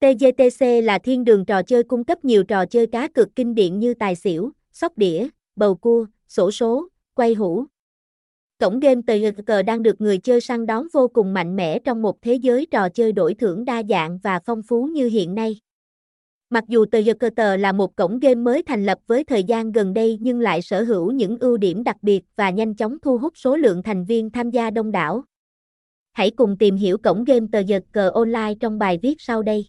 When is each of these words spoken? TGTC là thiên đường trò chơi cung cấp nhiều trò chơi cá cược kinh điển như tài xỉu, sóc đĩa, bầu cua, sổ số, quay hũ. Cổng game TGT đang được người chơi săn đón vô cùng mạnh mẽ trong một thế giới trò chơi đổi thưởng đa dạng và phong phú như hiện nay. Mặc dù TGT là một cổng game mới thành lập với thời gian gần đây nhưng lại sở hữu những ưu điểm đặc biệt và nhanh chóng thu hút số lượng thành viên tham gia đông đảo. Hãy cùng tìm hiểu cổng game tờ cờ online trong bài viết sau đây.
TGTC 0.00 0.66
là 0.82 0.98
thiên 0.98 1.24
đường 1.24 1.44
trò 1.44 1.62
chơi 1.62 1.82
cung 1.82 2.04
cấp 2.04 2.24
nhiều 2.24 2.44
trò 2.44 2.66
chơi 2.66 2.86
cá 2.86 3.08
cược 3.08 3.36
kinh 3.36 3.54
điển 3.54 3.78
như 3.78 3.94
tài 3.94 4.16
xỉu, 4.16 4.50
sóc 4.72 4.98
đĩa, 4.98 5.28
bầu 5.56 5.74
cua, 5.74 6.06
sổ 6.28 6.50
số, 6.50 6.88
quay 7.14 7.34
hũ. 7.34 7.64
Cổng 8.58 8.80
game 8.80 9.00
TGT 9.06 9.52
đang 9.66 9.82
được 9.82 10.00
người 10.00 10.18
chơi 10.18 10.40
săn 10.40 10.66
đón 10.66 10.86
vô 10.92 11.08
cùng 11.08 11.34
mạnh 11.34 11.56
mẽ 11.56 11.78
trong 11.78 12.02
một 12.02 12.22
thế 12.22 12.34
giới 12.34 12.66
trò 12.66 12.88
chơi 12.88 13.12
đổi 13.12 13.34
thưởng 13.34 13.64
đa 13.64 13.82
dạng 13.88 14.18
và 14.18 14.40
phong 14.46 14.62
phú 14.62 14.84
như 14.84 15.08
hiện 15.08 15.34
nay. 15.34 15.56
Mặc 16.50 16.64
dù 16.68 16.84
TGT 16.84 17.40
là 17.58 17.72
một 17.72 17.96
cổng 17.96 18.18
game 18.18 18.34
mới 18.34 18.62
thành 18.62 18.86
lập 18.86 18.98
với 19.06 19.24
thời 19.24 19.44
gian 19.44 19.72
gần 19.72 19.94
đây 19.94 20.18
nhưng 20.20 20.40
lại 20.40 20.62
sở 20.62 20.82
hữu 20.82 21.10
những 21.10 21.38
ưu 21.38 21.56
điểm 21.56 21.84
đặc 21.84 21.96
biệt 22.02 22.24
và 22.36 22.50
nhanh 22.50 22.74
chóng 22.74 22.98
thu 23.02 23.18
hút 23.18 23.32
số 23.36 23.56
lượng 23.56 23.82
thành 23.82 24.04
viên 24.04 24.30
tham 24.30 24.50
gia 24.50 24.70
đông 24.70 24.92
đảo. 24.92 25.24
Hãy 26.12 26.30
cùng 26.30 26.58
tìm 26.58 26.76
hiểu 26.76 26.98
cổng 26.98 27.24
game 27.24 27.46
tờ 27.52 27.62
cờ 27.92 28.10
online 28.10 28.54
trong 28.60 28.78
bài 28.78 28.98
viết 29.02 29.14
sau 29.18 29.42
đây. 29.42 29.66